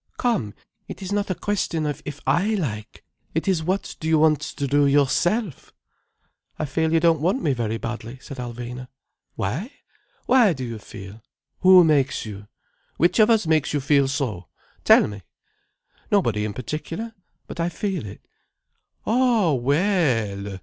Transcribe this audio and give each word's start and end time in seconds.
Come, 0.17 0.55
it 0.87 1.03
is 1.03 1.11
not 1.11 1.29
a 1.29 1.35
question 1.35 1.85
of 1.85 2.01
if 2.05 2.19
I 2.25 2.55
like. 2.55 3.03
It 3.35 3.47
is 3.47 3.61
what 3.61 3.95
do 3.99 4.07
you 4.07 4.17
want 4.17 4.41
to 4.41 4.65
do 4.65 4.87
yourself." 4.87 5.71
"I 6.57 6.65
feel 6.65 6.91
you 6.91 6.99
don't 6.99 7.21
want 7.21 7.43
me 7.43 7.53
very 7.53 7.77
badly," 7.77 8.17
said 8.19 8.37
Alvina. 8.37 8.87
"Why? 9.35 9.69
Why 10.25 10.53
do 10.53 10.65
you 10.65 10.79
feel? 10.79 11.21
Who 11.59 11.83
makes 11.83 12.25
you? 12.25 12.47
Which 12.97 13.19
of 13.19 13.29
us 13.29 13.45
makes 13.45 13.73
you 13.75 13.79
feel 13.79 14.07
so? 14.07 14.47
Tell 14.83 15.05
me." 15.07 15.21
"Nobody 16.09 16.45
in 16.45 16.53
particular. 16.53 17.13
But 17.45 17.59
I 17.59 17.69
feel 17.69 18.03
it." 18.03 18.25
"Oh 19.05 19.53
we 19.53 19.77
ell! 19.77 20.57